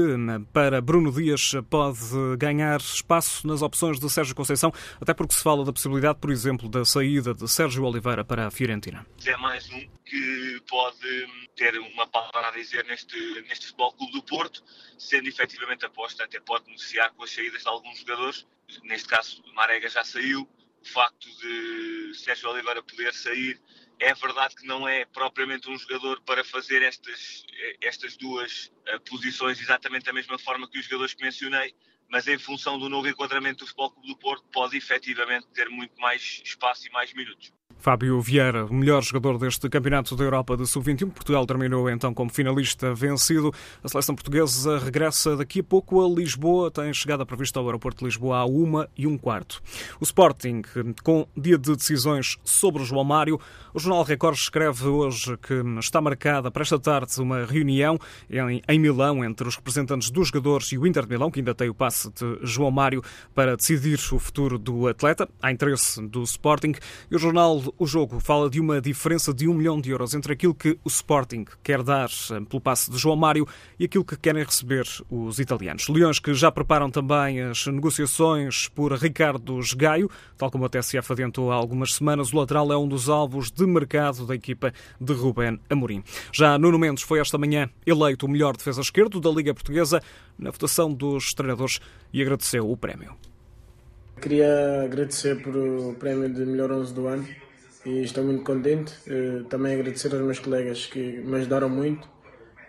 para 0.53 0.79
Bruno 0.79 1.11
Dias, 1.11 1.51
pode 1.69 1.97
ganhar 2.37 2.79
espaço 2.79 3.47
nas 3.47 3.61
opções 3.61 3.99
de 3.99 4.09
Sérgio 4.09 4.35
Conceição, 4.35 4.71
até 5.01 5.13
porque 5.13 5.33
se 5.33 5.41
fala 5.41 5.65
da 5.65 5.73
possibilidade, 5.73 6.19
por 6.19 6.29
exemplo, 6.29 6.69
da 6.69 6.85
saída 6.85 7.33
de 7.33 7.49
Sérgio 7.49 7.83
Oliveira 7.83 8.23
para 8.23 8.47
a 8.47 8.51
Fiorentina. 8.51 9.05
É 9.25 9.35
mais 9.37 9.67
um 9.71 9.87
que 10.05 10.61
pode 10.69 11.47
ter 11.55 11.77
uma 11.79 12.05
palavra 12.07 12.49
a 12.49 12.51
dizer 12.51 12.85
neste, 12.85 13.17
neste 13.47 13.67
Futebol 13.67 13.93
Clube 13.93 14.13
do 14.13 14.23
Porto, 14.23 14.63
sendo 14.97 15.27
efetivamente 15.55 15.85
aposta, 15.85 16.23
até 16.23 16.39
pode 16.39 16.65
negociar 16.67 17.11
com 17.11 17.23
as 17.23 17.31
saídas 17.31 17.61
de 17.61 17.67
alguns 17.67 17.99
jogadores. 17.99 18.45
Neste 18.83 19.07
caso, 19.07 19.43
Marega 19.53 19.87
já 19.89 20.03
saiu. 20.03 20.47
O 20.81 20.87
facto 20.87 21.27
de 21.39 22.13
Sérgio 22.13 22.49
Oliveira 22.49 22.83
poder 22.83 23.11
sair 23.13 23.59
é 23.99 24.13
verdade 24.13 24.55
que 24.55 24.67
não 24.67 24.87
é 24.87 25.03
propriamente 25.05 25.67
um 25.67 25.77
jogador 25.77 26.21
para 26.21 26.43
fazer 26.43 26.83
estas, 26.83 27.43
estas 27.81 28.15
duas 28.17 28.71
uh, 28.93 28.99
posições 29.09 29.59
exatamente 29.59 30.05
da 30.05 30.13
mesma 30.13 30.37
forma 30.37 30.69
que 30.69 30.77
os 30.77 30.85
jogadores 30.85 31.15
que 31.15 31.23
mencionei, 31.23 31.73
mas 32.07 32.27
em 32.27 32.37
função 32.37 32.77
do 32.77 32.87
novo 32.87 33.07
enquadramento 33.07 33.59
do 33.59 33.67
Futebol 33.67 33.91
Clube 33.91 34.07
do 34.09 34.17
Porto, 34.17 34.45
pode 34.51 34.77
efetivamente 34.77 35.47
ter 35.53 35.69
muito 35.69 35.99
mais 35.99 36.41
espaço 36.43 36.85
e 36.87 36.91
mais 36.91 37.11
minutos. 37.13 37.51
Fábio 37.77 38.19
Vieira, 38.19 38.65
o 38.65 38.73
melhor 38.73 39.03
jogador 39.03 39.37
deste 39.37 39.69
Campeonato 39.69 40.15
da 40.15 40.23
Europa 40.23 40.57
de 40.57 40.65
Sub-21. 40.65 41.11
Portugal 41.11 41.45
terminou 41.45 41.89
então 41.89 42.13
como 42.13 42.31
finalista 42.31 42.93
vencido. 42.93 43.53
A 43.83 43.87
seleção 43.87 44.15
portuguesa 44.15 44.79
regressa 44.79 45.35
daqui 45.35 45.59
a 45.59 45.63
pouco 45.63 46.03
a 46.03 46.09
Lisboa. 46.09 46.71
Tem 46.71 46.91
chegada 46.93 47.25
prevista 47.25 47.59
ao 47.59 47.65
aeroporto 47.65 47.99
de 47.99 48.05
Lisboa 48.05 48.37
a 48.37 48.45
uma 48.45 48.89
e 48.97 49.05
um 49.05 49.17
quarto. 49.17 49.61
O 49.99 50.03
Sporting, 50.03 50.63
com 51.03 51.27
dia 51.37 51.57
de 51.57 51.75
decisões 51.75 52.37
sobre 52.43 52.81
o 52.81 52.85
João 52.85 53.03
Mário. 53.03 53.39
O 53.73 53.79
Jornal 53.79 54.03
Record 54.03 54.35
escreve 54.35 54.87
hoje 54.87 55.37
que 55.37 55.53
está 55.79 56.01
marcada 56.01 56.49
para 56.49 56.63
esta 56.63 56.79
tarde 56.79 57.21
uma 57.21 57.45
reunião 57.45 57.99
em, 58.29 58.61
em 58.67 58.79
Milão 58.79 59.23
entre 59.23 59.47
os 59.47 59.55
representantes 59.55 60.09
dos 60.09 60.29
jogadores 60.29 60.71
e 60.71 60.77
o 60.77 60.87
Inter 60.87 61.03
de 61.03 61.09
Milão, 61.09 61.29
que 61.29 61.39
ainda 61.39 61.53
tem 61.53 61.69
o 61.69 61.73
passe 61.73 62.09
de 62.11 62.39
João 62.41 62.71
Mário 62.71 63.03
para 63.33 63.55
decidir 63.55 63.99
o 64.11 64.19
futuro 64.19 64.57
do 64.57 64.87
atleta. 64.87 65.27
Há 65.41 65.51
interesse 65.51 66.01
do 66.01 66.23
Sporting. 66.23 66.73
E 67.11 67.15
o 67.15 67.19
jornal 67.19 67.61
o 67.77 67.85
jogo 67.85 68.19
fala 68.19 68.49
de 68.49 68.59
uma 68.59 68.81
diferença 68.81 69.33
de 69.33 69.47
um 69.47 69.53
milhão 69.53 69.79
de 69.79 69.89
euros 69.89 70.13
entre 70.13 70.33
aquilo 70.33 70.53
que 70.53 70.77
o 70.83 70.87
Sporting 70.87 71.45
quer 71.63 71.81
dar 71.83 72.09
eh, 72.31 72.39
pelo 72.49 72.61
passe 72.61 72.91
de 72.91 72.97
João 72.97 73.15
Mário 73.15 73.47
e 73.79 73.85
aquilo 73.85 74.03
que 74.03 74.17
querem 74.17 74.43
receber 74.43 74.85
os 75.09 75.39
italianos. 75.39 75.87
Leões 75.87 76.19
que 76.19 76.33
já 76.33 76.51
preparam 76.51 76.89
também 76.89 77.41
as 77.41 77.65
negociações 77.67 78.67
por 78.69 78.93
Ricardo 78.93 79.59
Gaio, 79.75 80.09
tal 80.37 80.51
como 80.51 80.65
a 80.65 80.69
TSF 80.69 81.13
adiantou 81.13 81.51
há 81.51 81.55
algumas 81.55 81.93
semanas, 81.93 82.33
o 82.33 82.37
lateral 82.37 82.71
é 82.71 82.77
um 82.77 82.87
dos 82.87 83.09
alvos 83.09 83.51
de 83.51 83.65
mercado 83.65 84.25
da 84.25 84.35
equipa 84.35 84.73
de 84.99 85.13
Ruben 85.13 85.59
Amorim. 85.69 86.03
Já 86.31 86.57
Nuno 86.57 86.77
Mendes 86.77 87.03
foi 87.03 87.19
esta 87.19 87.37
manhã 87.37 87.69
eleito 87.85 88.25
o 88.25 88.29
melhor 88.29 88.57
defesa 88.57 88.81
esquerdo 88.81 89.19
da 89.19 89.29
Liga 89.29 89.53
Portuguesa 89.53 90.01
na 90.37 90.51
votação 90.51 90.93
dos 90.93 91.33
treinadores 91.33 91.79
e 92.13 92.21
agradeceu 92.21 92.69
o 92.69 92.75
prémio. 92.75 93.15
Queria 94.21 94.83
agradecer 94.83 95.41
por 95.41 95.55
o 95.55 95.93
prémio 95.95 96.33
de 96.33 96.45
melhor 96.45 96.71
11 96.71 96.93
do 96.93 97.07
ano 97.07 97.44
e 97.85 98.01
estou 98.03 98.23
muito 98.23 98.43
contente. 98.43 98.93
Eh, 99.07 99.43
também 99.49 99.73
agradecer 99.75 100.13
aos 100.13 100.23
meus 100.23 100.39
colegas 100.39 100.87
que 100.87 100.99
me 100.99 101.35
ajudaram 101.37 101.69
muito 101.69 102.09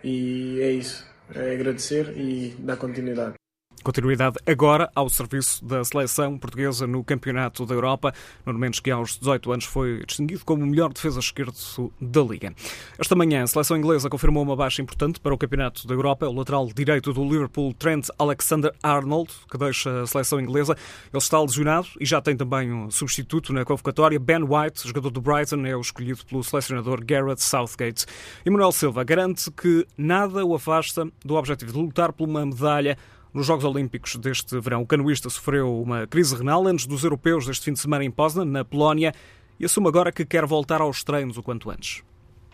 e 0.03 0.59
é 0.61 0.71
isso. 0.71 1.05
É 1.33 1.53
agradecer 1.53 2.13
e 2.17 2.55
dar 2.59 2.77
continuidade. 2.77 3.35
Continuidade 3.83 4.37
agora 4.45 4.91
ao 4.93 5.09
serviço 5.09 5.63
da 5.63 5.83
seleção 5.83 6.37
portuguesa 6.37 6.85
no 6.85 7.03
Campeonato 7.03 7.65
da 7.65 7.73
Europa. 7.73 8.13
Nuno 8.45 8.59
Mendes, 8.59 8.79
que 8.79 8.91
aos 8.91 9.17
18 9.17 9.51
anos 9.51 9.65
foi 9.65 10.03
distinguido 10.05 10.43
como 10.43 10.63
o 10.63 10.67
melhor 10.67 10.91
defesa 10.91 11.19
esquerdo 11.19 11.55
da 12.01 12.21
Liga. 12.21 12.53
Esta 12.97 13.15
manhã, 13.15 13.43
a 13.43 13.47
seleção 13.47 13.77
inglesa 13.77 14.09
confirmou 14.09 14.43
uma 14.43 14.55
baixa 14.55 14.81
importante 14.81 15.19
para 15.19 15.33
o 15.33 15.37
Campeonato 15.37 15.87
da 15.87 15.93
Europa. 15.93 16.27
O 16.27 16.33
lateral 16.33 16.67
direito 16.67 17.13
do 17.13 17.23
Liverpool, 17.23 17.73
Trent 17.73 18.07
Alexander-Arnold, 18.19 19.31
que 19.49 19.57
deixa 19.57 20.01
a 20.01 20.07
seleção 20.07 20.39
inglesa. 20.39 20.75
Ele 21.13 21.17
está 21.17 21.39
lesionado 21.39 21.87
e 21.99 22.05
já 22.05 22.21
tem 22.21 22.35
também 22.35 22.73
um 22.73 22.91
substituto 22.91 23.53
na 23.53 23.63
convocatória. 23.63 24.19
Ben 24.19 24.43
White, 24.43 24.85
jogador 24.85 25.11
do 25.11 25.21
Brighton, 25.21 25.65
é 25.65 25.75
o 25.75 25.81
escolhido 25.81 26.25
pelo 26.25 26.43
selecionador 26.43 27.05
Gareth 27.05 27.37
Southgate. 27.37 28.05
E 28.45 28.49
Manuel 28.49 28.71
Silva 28.73 29.03
garante 29.03 29.49
que 29.51 29.87
nada 29.97 30.43
o 30.43 30.53
afasta 30.53 31.07
do 31.23 31.35
objetivo 31.35 31.71
de 31.71 31.77
lutar 31.77 32.11
por 32.11 32.27
uma 32.27 32.45
medalha 32.45 32.97
nos 33.33 33.45
Jogos 33.45 33.65
Olímpicos 33.65 34.15
deste 34.15 34.59
verão, 34.59 34.81
o 34.81 34.87
canoista 34.87 35.29
sofreu 35.29 35.81
uma 35.81 36.07
crise 36.07 36.35
renal 36.35 36.65
antes 36.65 36.85
dos 36.87 37.03
europeus 37.03 37.45
deste 37.45 37.65
fim 37.65 37.73
de 37.73 37.79
semana 37.79 38.03
em 38.03 38.11
Poznan, 38.11 38.45
na 38.45 38.63
Polónia, 38.63 39.13
e 39.59 39.65
assume 39.65 39.87
agora 39.87 40.11
que 40.11 40.25
quer 40.25 40.45
voltar 40.45 40.81
aos 40.81 41.03
treinos 41.03 41.37
o 41.37 41.43
quanto 41.43 41.69
antes. 41.69 42.03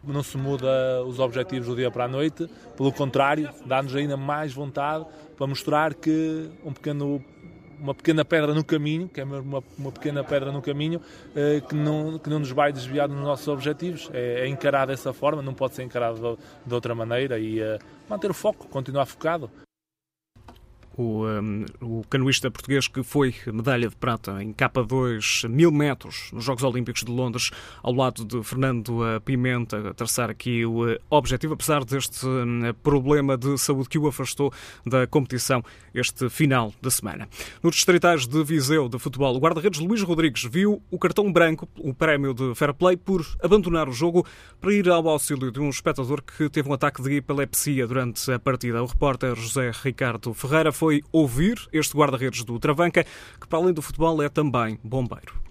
Não 0.03 0.21
se 0.21 0.37
muda 0.37 1.01
os 1.05 1.19
objetivos 1.19 1.67
do 1.67 1.75
dia 1.75 1.89
para 1.89 2.05
a 2.05 2.07
noite, 2.07 2.49
pelo 2.75 2.91
contrário, 2.91 3.49
dá-nos 3.65 3.95
ainda 3.95 4.17
mais 4.17 4.53
vontade 4.53 5.05
para 5.37 5.47
mostrar 5.47 5.93
que 5.93 6.49
um 6.63 6.73
pequeno 6.73 7.23
uma 7.79 7.93
pequena 7.93 8.23
pedra 8.23 8.53
no 8.53 8.63
caminho, 8.63 9.09
que 9.09 9.19
é 9.19 9.25
uma, 9.25 9.61
uma 9.77 9.91
pequena 9.91 10.23
pedra 10.23 10.53
no 10.53 10.61
caminho, 10.61 11.01
eh, 11.35 11.61
que, 11.67 11.75
não, 11.75 12.17
que 12.17 12.29
não 12.29 12.39
nos 12.39 12.49
vai 12.49 12.71
desviar 12.71 13.09
dos 13.09 13.17
nossos 13.17 13.45
objetivos. 13.49 14.09
É, 14.13 14.45
é 14.45 14.47
encarado 14.47 14.93
dessa 14.93 15.11
forma, 15.11 15.41
não 15.41 15.53
pode 15.53 15.75
ser 15.75 15.83
encarado 15.83 16.15
de, 16.15 16.43
de 16.65 16.73
outra 16.73 16.95
maneira 16.95 17.37
e 17.37 17.59
eh, 17.59 17.77
manter 18.09 18.31
o 18.31 18.33
foco, 18.33 18.69
continuar 18.69 19.05
focado 19.05 19.51
o, 20.97 21.25
um, 21.25 21.65
o 21.81 22.03
canoista 22.09 22.51
português 22.51 22.87
que 22.87 23.03
foi 23.03 23.33
medalha 23.47 23.89
de 23.89 23.95
prata 23.95 24.43
em 24.43 24.53
K2 24.53 25.47
mil 25.49 25.71
metros 25.71 26.29
nos 26.31 26.43
Jogos 26.43 26.63
Olímpicos 26.63 27.03
de 27.03 27.11
Londres, 27.11 27.49
ao 27.81 27.93
lado 27.93 28.23
de 28.25 28.43
Fernando 28.43 28.99
Pimenta, 29.25 29.89
a 29.89 29.93
traçar 29.93 30.29
aqui 30.29 30.65
o 30.65 30.85
uh, 30.85 30.97
objetivo, 31.09 31.53
apesar 31.53 31.83
deste 31.83 32.25
problema 32.81 33.37
de 33.37 33.57
saúde 33.57 33.89
que 33.89 33.97
o 33.97 34.07
afastou 34.07 34.53
da 34.85 35.07
competição 35.07 35.63
este 35.93 36.29
final 36.29 36.73
de 36.81 36.91
semana. 36.91 37.27
Nos 37.61 37.75
distritais 37.75 38.27
de 38.27 38.43
Viseu 38.43 38.89
de 38.89 38.99
futebol, 38.99 39.35
o 39.35 39.39
guarda-redes 39.39 39.79
Luís 39.79 40.01
Rodrigues 40.01 40.43
viu 40.43 40.81
o 40.91 40.99
cartão 40.99 41.31
branco, 41.31 41.67
o 41.77 41.93
prémio 41.93 42.33
de 42.33 42.53
fair 42.55 42.73
play, 42.73 42.97
por 42.97 43.25
abandonar 43.41 43.87
o 43.87 43.93
jogo 43.93 44.25
para 44.59 44.73
ir 44.73 44.89
ao 44.89 45.07
auxílio 45.07 45.51
de 45.51 45.59
um 45.59 45.69
espectador 45.69 46.21
que 46.21 46.49
teve 46.49 46.69
um 46.69 46.73
ataque 46.73 47.01
de 47.01 47.15
epilepsia 47.15 47.87
durante 47.87 48.31
a 48.31 48.39
partida. 48.39 48.83
O 48.83 48.85
repórter 48.85 49.35
José 49.35 49.71
Ricardo 49.83 50.33
Ferreira 50.33 50.71
foi 50.71 50.82
ouvir 51.11 51.57
este 51.71 51.95
guarda-redes 51.95 52.43
do 52.43 52.59
Travanca, 52.59 53.03
que 53.39 53.47
para 53.47 53.59
além 53.59 53.73
do 53.73 53.81
futebol 53.81 54.21
é 54.21 54.29
também 54.29 54.79
bombeiro. 54.83 55.43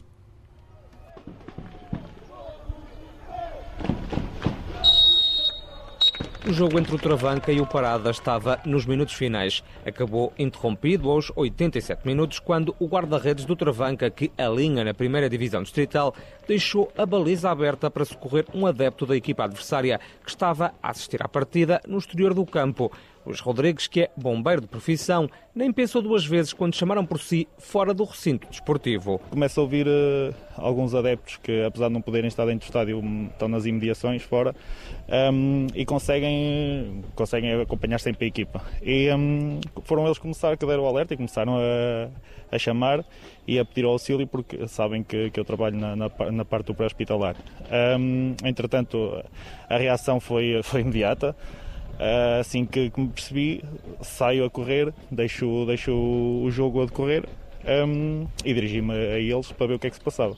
O 6.45 6.53
jogo 6.53 6.77
entre 6.77 6.93
o 6.93 6.99
Travanca 6.99 7.53
e 7.53 7.61
o 7.61 7.67
Parada 7.67 8.11
estava 8.11 8.61
nos 8.67 8.85
minutos 8.85 9.15
finais. 9.15 9.63
Acabou 9.87 10.33
interrompido 10.37 11.09
aos 11.09 11.31
87 11.37 12.05
minutos, 12.05 12.41
quando 12.41 12.75
o 12.81 12.89
guarda-redes 12.89 13.45
do 13.45 13.55
Travanca, 13.55 14.11
que 14.11 14.33
alinha 14.37 14.83
na 14.83 14.93
primeira 14.93 15.31
divisão 15.31 15.63
distrital, 15.63 16.13
deixou 16.49 16.91
a 16.99 17.07
baliza 17.07 17.49
aberta 17.49 17.89
para 17.89 18.05
socorrer 18.05 18.45
um 18.53 18.67
adepto 18.67 19.07
da 19.07 19.17
equipa 19.17 19.45
adversária 19.45 20.01
que 20.25 20.31
estava 20.31 20.75
a 20.83 20.91
assistir 20.91 21.23
à 21.23 21.29
partida 21.29 21.81
no 21.87 21.99
exterior 21.99 22.35
do 22.35 22.45
campo. 22.45 22.91
Luís 23.25 23.41
Rodrigues, 23.41 23.87
que 23.87 24.03
é 24.03 24.11
bombeiro 24.17 24.61
de 24.61 24.67
profissão, 24.67 25.29
nem 25.55 25.73
pensou 25.73 26.03
duas 26.03 26.25
vezes 26.25 26.53
quando 26.53 26.75
chamaram 26.75 27.05
por 27.07 27.21
si 27.21 27.47
fora 27.59 27.95
do 27.95 28.05
recinto 28.05 28.49
desportivo. 28.49 29.21
Começa 29.31 29.61
a 29.61 29.63
ouvir 29.63 29.87
uh, 29.87 30.35
alguns 30.57 30.95
adeptos 30.95 31.37
que, 31.37 31.63
apesar 31.65 31.89
de 31.89 31.95
não 31.95 32.03
poderem 32.03 32.29
estar 32.29 32.45
dentro 32.47 32.61
do 32.61 32.65
estádio, 32.65 33.03
estão 33.31 33.49
nas 33.49 33.65
imediações 33.65 34.23
fora 34.23 34.55
um, 35.33 35.67
e 35.75 35.85
conseguem, 35.85 37.05
conseguem 37.15 37.61
acompanhar 37.61 38.01
sempre 38.01 38.25
a 38.25 38.29
equipa. 38.29 38.63
E 38.83 39.13
um, 39.13 39.61
foram 39.85 40.05
eles 40.07 40.19
que 40.19 40.23
começaram, 40.23 40.57
que 40.57 40.67
deram 40.67 40.83
o 40.83 40.87
alerta 40.87 41.15
e 41.15 41.17
começaram 41.17 41.59
a, 41.59 42.09
a 42.51 42.59
chamar 42.59 43.05
e 43.47 43.59
a 43.59 43.65
pedir 43.65 43.85
auxílio 43.85 44.27
porque 44.27 44.67
sabem 44.69 45.03
que, 45.03 45.31
que 45.31 45.39
eu 45.39 45.45
trabalho 45.45 45.77
na, 45.77 45.95
na, 45.95 46.11
na 46.33 46.45
parte 46.45 46.67
do 46.67 46.75
pré-hospitalar. 46.75 47.37
Um, 47.99 48.35
entretanto, 48.45 49.23
a 49.69 49.77
reação 49.77 50.19
foi, 50.19 50.61
foi 50.63 50.81
imediata. 50.81 51.37
Ah, 52.05 52.41
assim 52.41 52.67
que, 52.67 52.91
que 52.91 53.01
me 53.01 53.07
percebi, 53.07 53.65
saio 54.01 54.45
a 54.45 54.51
correr, 54.51 54.93
deixo, 55.09 55.65
deixo 55.67 55.93
o 55.93 56.51
jogo 56.51 56.83
a 56.83 56.87
decorrer 56.87 57.25
um, 57.87 58.27
e 58.45 58.53
dirigi-me 58.53 58.93
a 58.93 59.21
eles 59.21 59.53
para 59.53 59.69
ver 59.69 59.75
o 59.75 59.79
que 59.79 59.87
é 59.87 59.91
que 59.91 59.95
se 59.95 60.03
passava. 60.03 60.37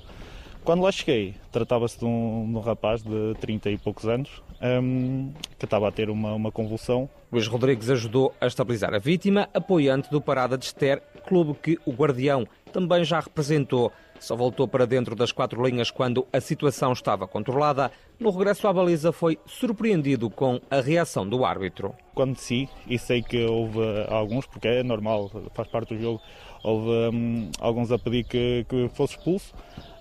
Quando 0.62 0.82
lá 0.82 0.92
cheguei, 0.92 1.34
tratava-se 1.50 1.98
de, 1.98 2.04
um, 2.04 2.50
de 2.50 2.58
um, 2.58 2.60
rapaz 2.60 3.02
de 3.02 3.34
30 3.40 3.70
e 3.70 3.78
poucos 3.78 4.06
anos 4.06 4.42
um, 4.82 5.32
que 5.58 5.64
estava 5.64 5.88
a 5.88 5.90
ter 5.90 6.10
uma, 6.10 6.34
uma 6.34 6.52
convulsão. 6.52 7.08
Luís 7.32 7.46
Rodrigues 7.46 7.88
ajudou 7.88 8.34
a 8.38 8.46
estabilizar 8.46 8.92
a 8.92 8.98
vítima, 8.98 9.48
apoiante 9.54 10.10
do 10.10 10.20
Parada 10.20 10.58
de 10.58 10.66
Ester, 10.66 11.02
clube 11.26 11.54
que 11.62 11.78
o 11.86 11.92
Guardião 11.92 12.46
também 12.74 13.04
já 13.04 13.20
representou. 13.20 13.90
Só 14.18 14.34
voltou 14.36 14.66
para 14.66 14.86
dentro 14.86 15.14
das 15.14 15.32
quatro 15.32 15.64
linhas 15.64 15.90
quando 15.90 16.26
a 16.32 16.40
situação 16.40 16.92
estava 16.92 17.26
controlada. 17.26 17.90
No 18.18 18.30
regresso 18.30 18.66
à 18.66 18.72
baliza 18.72 19.12
foi 19.12 19.38
surpreendido 19.46 20.30
com 20.30 20.60
a 20.70 20.80
reação 20.80 21.28
do 21.28 21.44
árbitro. 21.44 21.94
Quando 22.14 22.34
desci, 22.34 22.68
e 22.86 22.98
sei 22.98 23.22
que 23.22 23.44
houve 23.44 23.80
alguns, 24.08 24.46
porque 24.46 24.68
é 24.68 24.82
normal, 24.82 25.30
faz 25.52 25.68
parte 25.68 25.94
do 25.94 26.00
jogo, 26.00 26.20
houve 26.62 26.88
um, 27.14 27.50
alguns 27.60 27.90
a 27.90 27.98
pedir 27.98 28.24
que, 28.24 28.64
que 28.68 28.88
fosse 28.94 29.16
expulso. 29.16 29.52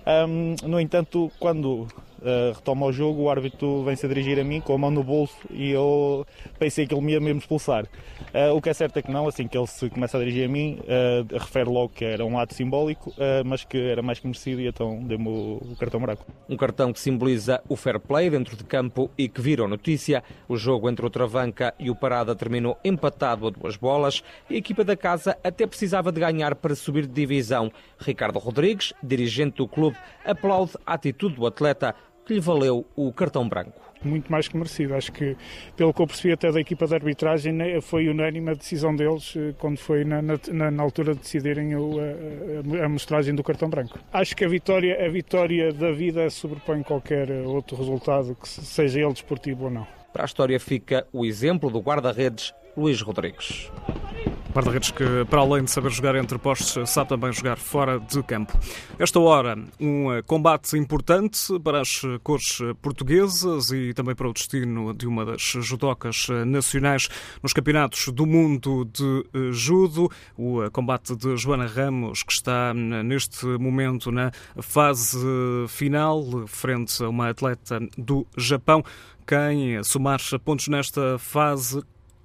Um, 0.06 0.56
no 0.68 0.80
entanto, 0.80 1.32
quando 1.40 1.88
uh, 2.24 2.54
retoma 2.56 2.86
o 2.86 2.92
jogo, 2.92 3.24
o 3.24 3.30
árbitro 3.30 3.84
vem-se 3.84 4.06
a 4.06 4.10
dirigir 4.10 4.40
a 4.40 4.44
mim 4.44 4.62
com 4.62 4.74
a 4.74 4.78
mão 4.78 4.90
no 4.90 5.04
bolso 5.04 5.38
e 5.52 5.72
eu 5.72 6.26
pensei 6.58 6.88
que 6.88 6.94
ele 6.94 7.02
me 7.02 7.12
ia 7.12 7.20
mesmo 7.20 7.40
expulsar. 7.40 7.86
Uh, 8.34 8.56
o 8.56 8.62
que 8.62 8.70
é 8.70 8.74
certo 8.74 8.98
é 8.98 9.02
que 9.02 9.12
não, 9.12 9.28
assim 9.28 9.48
que 9.48 9.58
ele 9.58 9.68
se 9.68 9.90
começa 9.90 10.18
a 10.18 10.20
dirigir 10.20 10.46
a 10.46 10.52
mim, 10.52 10.80
uh, 10.82 11.38
refere 11.38 11.70
logo 11.70 11.90
que 11.90 12.06
era 12.06 12.26
um 12.26 12.40
ato 12.40 12.54
simbólico, 12.54 13.14
mas 13.46 13.64
que 13.64 13.78
era 13.78 14.02
mais 14.02 14.20
que 14.20 14.28
merecido 14.28 14.62
e 14.62 14.68
então 14.68 15.04
deu-me 15.04 15.28
o, 15.28 15.62
o, 15.72 15.76
cartão 15.78 16.00
branco. 16.00 16.26
Um 16.50 16.58
cartão 16.58 16.94
que 16.94 17.00
simboliza 17.00 17.62
o 17.68 17.76
fair 17.76 18.00
play 18.00 18.30
dentro 18.30 18.56
de 18.56 18.64
campo 18.64 19.10
e 19.18 19.28
que 19.28 19.42
virou 19.42 19.68
notícia. 19.68 20.24
O 20.48 20.58
jogo 20.58 20.90
entre 20.90 21.06
o 21.06 21.10
Travanca 21.10 21.74
e 21.80 21.90
o 21.90 21.96
Parada 21.96 22.36
terminou 22.36 22.78
empatado 22.84 23.48
a 23.48 23.50
duas 23.50 23.76
bolas 23.76 24.24
e 24.50 24.56
a 24.56 24.58
equipa 24.58 24.84
da 24.84 24.96
casa 24.96 25.38
até 25.44 25.66
precisava 25.68 26.12
de 26.12 26.20
ganhar 26.20 26.56
para 26.56 26.76
subir 26.76 27.06
de 27.06 27.14
divisão. 27.14 27.72
Ricardo 28.00 28.40
Rodrigues, 28.40 28.94
dirigente 29.02 29.58
do 29.58 29.68
clube, 29.68 29.98
aplaude 30.26 30.74
a 30.86 30.94
atitude 30.94 31.36
do 31.36 31.46
atleta 31.46 31.96
que 32.26 32.34
lhe 32.34 32.40
valeu 32.40 32.86
o 32.96 33.12
cartão 33.12 33.48
branco. 33.48 33.82
Muito 34.04 34.32
mais 34.32 34.48
que 34.48 34.58
merecido. 34.58 34.96
Acho 34.96 35.12
que, 35.12 35.36
pelo 35.78 35.94
que 35.94 36.02
eu 36.02 36.08
percebi 36.08 36.34
até 36.34 36.52
da 36.52 36.60
equipa 36.60 36.86
de 36.86 36.94
arbitragem, 36.94 37.54
né, 37.54 37.80
foi 37.80 38.10
unânime 38.10 38.52
a 38.52 38.54
decisão 38.54 38.96
deles 38.96 39.34
eh, 39.38 39.54
quando 39.58 39.78
foi 39.78 40.04
na, 40.04 40.22
na, 40.22 40.72
na 40.72 40.84
altura 40.84 41.14
de 41.14 41.22
decidirem 41.22 41.76
o, 41.76 42.00
a, 42.00 42.86
a, 42.86 42.90
mostragem 42.90 43.34
do 43.34 43.44
cartão 43.44 43.70
branco. 43.70 43.98
Acho 44.12 44.36
que 44.36 44.44
a 44.44 44.48
vitória, 44.48 45.06
a 45.06 45.10
vitória 45.10 45.72
da 45.72 45.92
vida 45.92 46.30
sobrepõe 46.30 46.84
qualquer 46.84 47.32
outro 47.46 47.78
resultado, 47.78 48.36
que 48.36 48.48
seja 48.48 49.00
ele 49.00 49.14
desportivo 49.14 49.66
ou 49.66 49.72
não. 49.72 49.88
Para 50.12 50.24
a 50.24 50.26
história 50.26 50.60
fica 50.60 51.08
o 51.14 51.26
exemplo 51.26 51.70
do 51.70 51.80
guarda-redes 51.80 52.54
Luís 52.76 53.02
Rodrigues. 53.02 53.72
Guarda-redes 54.54 54.92
que, 54.92 55.26
para 55.32 55.42
além 55.42 55.64
de 55.64 55.72
saber 55.72 55.90
jogar 55.90 56.16
entre 56.16 56.38
postos, 56.38 56.88
sabe 56.88 57.10
também 57.10 57.34
jogar 57.34 57.58
fora 57.58 58.00
de 58.00 58.22
campo. 58.22 58.56
Esta 59.00 59.20
hora, 59.20 59.58
um 59.80 60.14
eh, 60.14 60.22
combate 60.22 60.78
importante 60.78 61.60
para 61.64 61.82
as 61.82 62.04
cores 62.22 62.60
portuguesas 62.80 63.72
e 63.72 63.96
também 63.96 64.14
para 64.14 64.30
o 64.30 64.34
destino 64.34 64.94
de 64.94 65.08
uma 65.08 65.26
das 65.26 65.42
judocas 65.42 66.28
nacionais 66.46 67.10
nos 67.42 67.52
campeonatos 67.52 68.10
do 68.10 68.28
mundo 68.28 68.86
de 68.86 69.26
eh, 69.34 69.52
judo. 69.52 70.08
O 70.38 70.62
eh, 70.62 70.70
combate 70.70 71.16
de 71.16 71.36
Joana 71.36 71.66
Ramos, 71.66 72.22
que 72.22 72.34
está 72.34 72.76
neste 72.76 73.48
momento 73.58 74.12
na 74.12 74.32
fase 74.62 75.18
final, 75.68 76.46
frente 76.46 77.04
a 77.04 77.10
uma 77.10 77.30
atleta 77.30 77.80
do 77.98 78.28
Japão. 78.38 78.84
Quem 79.26 79.82
somar 79.84 80.20
pontos 80.44 80.68
nesta 80.68 81.18
fase 81.18 81.82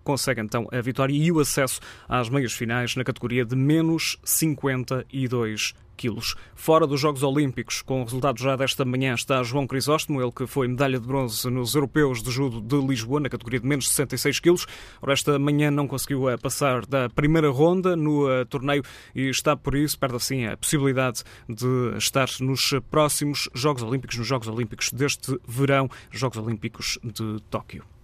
consegue 0.08 0.40
então 0.40 0.66
a 0.72 0.80
vitória 0.80 1.12
e 1.12 1.30
o 1.30 1.38
acesso 1.38 1.80
às 2.08 2.30
meias 2.30 2.54
finais 2.54 2.96
na 2.96 3.04
categoria 3.04 3.44
de 3.44 3.54
menos 3.54 4.18
52 4.24 5.74
quilos. 5.98 6.34
Fora 6.54 6.86
dos 6.86 6.98
Jogos 6.98 7.22
Olímpicos, 7.22 7.82
com 7.82 8.00
o 8.00 8.04
resultado 8.04 8.40
já 8.40 8.56
desta 8.56 8.86
manhã, 8.86 9.12
está 9.12 9.42
João 9.42 9.66
Crisóstomo, 9.66 10.22
ele 10.22 10.32
que 10.32 10.46
foi 10.46 10.66
medalha 10.66 10.98
de 10.98 11.06
bronze 11.06 11.50
nos 11.50 11.74
Europeus 11.74 12.22
de 12.22 12.30
Judo 12.30 12.58
de 12.58 12.86
Lisboa, 12.86 13.20
na 13.20 13.28
categoria 13.28 13.60
de 13.60 13.66
menos 13.66 13.90
66 13.90 14.40
quilos. 14.40 14.66
Ora, 15.02 15.12
esta 15.12 15.38
manhã 15.38 15.70
não 15.70 15.86
conseguiu 15.86 16.30
eh, 16.30 16.38
passar 16.38 16.86
da 16.86 17.10
primeira 17.10 17.50
ronda 17.50 17.94
no 17.94 18.26
uh, 18.26 18.46
torneio 18.46 18.82
e 19.14 19.28
está 19.28 19.54
por 19.54 19.74
isso, 19.74 19.98
perde 19.98 20.16
assim 20.16 20.46
a 20.46 20.56
possibilidade 20.56 21.22
de 21.46 21.98
estar 21.98 22.28
nos 22.40 22.72
próximos 22.90 23.46
Jogos 23.52 23.82
Olímpicos, 23.82 24.16
nos 24.16 24.26
Jogos 24.26 24.48
Olímpicos 24.48 24.90
deste 24.90 25.38
verão, 25.46 25.90
Jogos 26.10 26.38
Olímpicos 26.38 26.98
de 27.04 27.42
Tóquio. 27.50 27.97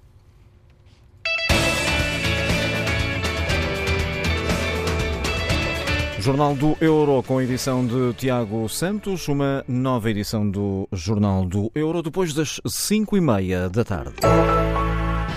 Jornal 6.25 6.55
do 6.55 6.75
Euro 6.81 7.23
com 7.23 7.37
a 7.37 7.45
edição 7.45 7.87
de 7.87 8.15
Tiago 8.15 8.67
Santos, 8.67 9.29
uma 9.29 9.63
nova 9.69 10.09
edição 10.09 10.49
do 10.49 10.89
Jornal 10.91 11.45
do 11.45 11.71
Euro 11.75 12.03
depois 12.03 12.33
das 12.33 12.63
5 12.67 13.19
e 13.19 13.21
meia 13.21 13.69
da 13.69 13.85
tarde. 13.85 14.15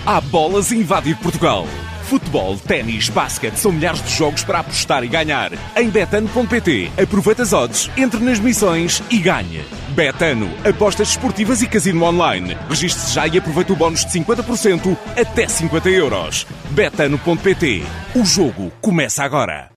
Há 0.06 0.22
bolas 0.22 0.72
invadir 0.72 1.17
Portugal. 1.17 1.65
Futebol, 2.03 2.58
ténis, 2.58 3.10
basquete, 3.10 3.58
são 3.58 3.74
milhares 3.74 4.01
de 4.01 4.15
jogos 4.15 4.46
para 4.46 4.60
apostar 4.60 5.03
e 5.03 5.10
ganhar. 5.10 5.51
Em 5.75 5.89
betano.pt, 5.89 6.89
aproveita 7.03 7.44
as 7.44 7.51
odds, 7.51 7.91
entre 7.98 8.22
nas 8.22 8.39
missões 8.39 9.03
e 9.12 9.17
ganhe. 9.17 9.65
Betano, 9.89 10.50
apostas 10.65 11.10
esportivas 11.10 11.62
e 11.62 11.67
casino 11.67 12.06
online. 12.06 12.56
Registre-se 12.70 13.13
já 13.13 13.27
e 13.27 13.38
aproveita 13.38 13.74
o 13.74 13.75
bónus 13.75 14.06
de 14.06 14.17
50% 14.22 14.98
até 15.20 15.50
50 15.50 15.89
euros. 15.89 16.48
Betano.pt, 16.72 17.84
o 18.15 18.24
jogo 18.24 18.72
começa 18.79 19.25
agora. 19.25 19.76